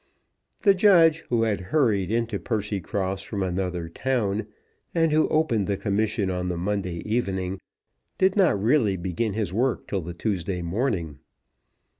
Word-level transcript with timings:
The 0.63 0.73
judge, 0.73 1.19
who 1.29 1.43
had 1.43 1.61
hurried 1.61 2.09
into 2.09 2.39
Percycross 2.39 3.21
from 3.21 3.43
another 3.43 3.87
town, 3.87 4.47
and 4.95 5.11
who 5.11 5.27
opened 5.27 5.67
the 5.67 5.77
commission 5.77 6.31
on 6.31 6.49
the 6.49 6.57
Monday 6.57 7.03
evening, 7.07 7.61
did 8.17 8.35
not 8.35 8.59
really 8.59 8.97
begin 8.97 9.33
his 9.33 9.53
work 9.53 9.87
till 9.87 10.01
the 10.01 10.15
Tuesday 10.15 10.63
morning. 10.63 11.19